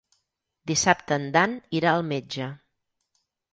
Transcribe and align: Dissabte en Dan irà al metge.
Dissabte 0.71 1.19
en 1.21 1.27
Dan 1.37 1.55
irà 1.81 1.93
al 1.99 2.03
metge. 2.09 2.51